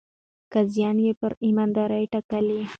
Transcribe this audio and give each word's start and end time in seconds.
قاضيان 0.53 0.97
يې 1.05 1.11
پر 1.21 1.31
ايماندارۍ 1.45 2.03
ټاکل. 2.13 2.45